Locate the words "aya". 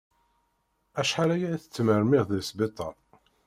1.35-1.47